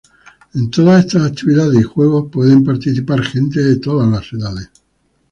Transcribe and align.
En 0.55 0.71
todas 0.71 1.05
estas 1.05 1.29
actividades 1.29 1.75
y 1.79 1.83
juegos 1.83 2.31
pueden 2.31 2.63
participar 2.65 3.21
gente 3.21 3.59
de 3.61 3.75
todas 3.75 4.09
las 4.09 4.33
edades. 4.33 4.71